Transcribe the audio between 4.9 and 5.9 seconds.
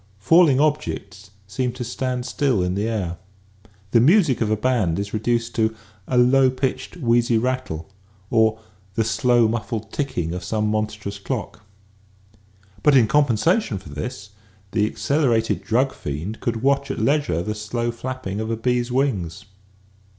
is reduced to"